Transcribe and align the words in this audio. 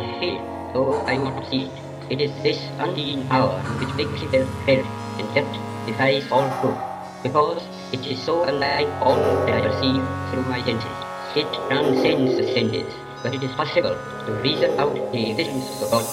I 0.00 1.18
want 1.18 1.42
to 1.42 1.50
see 1.50 1.70
it 2.10 2.20
is 2.20 2.30
this 2.42 2.58
unseen 2.78 3.26
power 3.28 3.58
which 3.80 3.92
makes 3.94 4.22
itself 4.22 4.48
felt 4.64 4.86
and 5.18 5.26
yet 5.34 5.46
defies 5.86 6.30
all 6.30 6.48
proof, 6.60 6.78
because 7.22 7.62
it 7.92 8.06
is 8.06 8.22
so 8.22 8.44
unlike 8.44 8.86
all 9.00 9.16
that 9.16 9.54
I 9.54 9.60
perceive 9.60 10.04
through 10.30 10.44
my 10.44 10.62
senses. 10.64 10.90
It 11.34 11.46
transcends 11.68 12.36
the 12.36 12.44
senses, 12.54 12.94
but 13.22 13.34
it 13.34 13.42
is 13.42 13.50
possible 13.52 13.96
to 14.26 14.32
reason 14.42 14.78
out 14.78 14.94
the 14.94 15.30
existence 15.30 15.82
of 15.82 15.90
God. 15.90 16.04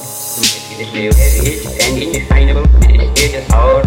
There 0.94 1.10
is 1.10 1.66
an 1.88 2.02
indefinable, 2.02 2.66
mysterious 2.80 3.48
power. 3.50 3.84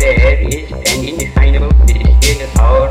There 0.00 0.40
is 0.48 0.70
an 0.72 1.04
indefinable, 1.04 1.70
power. 2.54 2.88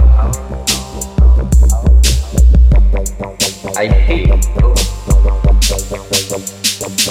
I 3.77 3.87
feel 4.07 4.27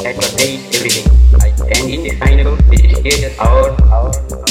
that 0.03 0.15
pervades 0.21 0.77
everything. 0.77 1.09
An 1.71 1.91
indefinable, 1.91 2.57
mysterious 2.69 3.37
power. 3.37 3.77
There 3.77 4.48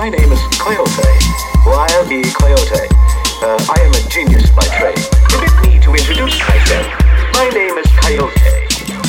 My 0.00 0.08
name 0.08 0.32
is 0.32 0.40
Coyote. 0.56 1.12
Wile 1.68 2.08
E. 2.10 2.24
Coyote. 2.32 2.88
Uh, 3.44 3.60
I 3.68 3.84
am 3.84 3.92
a 3.92 4.00
genius 4.08 4.48
by 4.48 4.64
trade. 4.72 4.96
Permit 5.28 5.52
me 5.60 5.76
to 5.76 5.92
introduce 5.92 6.40
myself. 6.40 6.88
My 7.36 7.52
name 7.52 7.76
is 7.76 7.84
Coyote. 8.00 8.32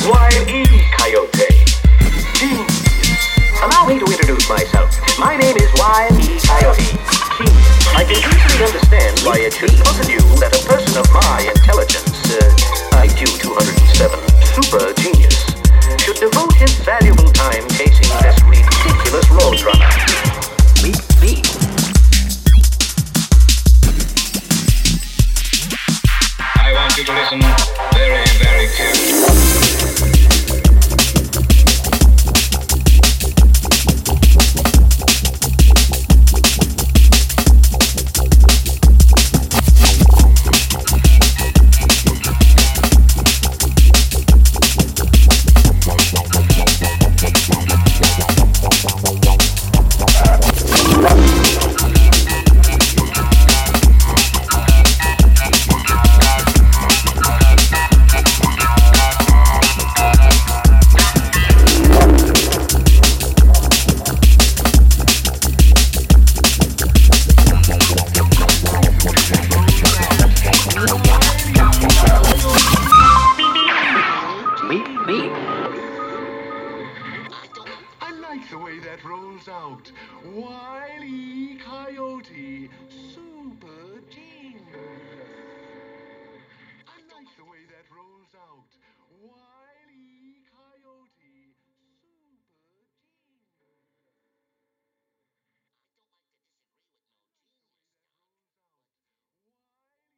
Wile 0.04 0.44
E. 0.52 0.68
Coyote. 0.92 1.48
Genius. 2.36 2.76
Allow 3.64 3.88
me 3.88 4.04
to 4.04 4.04
introduce 4.04 4.46
myself. 4.50 4.92
My 5.18 5.34
name 5.34 5.56
is 5.56 5.72
Wile 5.80 6.12
E. 6.12 6.36
Coyote. 6.44 6.84
Genius. 7.40 7.96
I 7.96 8.04
can 8.04 8.20
easily 8.20 8.60
understand 8.60 9.16
why 9.24 9.40
it 9.40 9.56
should 9.56 9.72
puzzle 9.80 10.12
you 10.12 10.20
that 10.44 10.52
a 10.52 10.60
person 10.68 11.00
of 11.00 11.08
my 11.08 11.40
intelligence, 11.48 12.36
uh, 12.36 13.00
IQ 13.00 13.31
you 26.98 27.04
to 27.04 27.12
listen 27.12 27.40
very, 27.94 28.24
very 28.38 28.66
carefully. 28.76 29.51
rolls 79.04 79.48
out. 79.48 79.90
Wiley 80.24 81.58
Coyote, 81.58 82.70
super 83.14 84.00
genius. 84.10 84.62
I 86.86 86.98
like 87.14 87.28
the 87.36 87.44
way 87.44 87.62
that 87.70 87.84
rolls 87.94 88.34
out. 88.36 88.70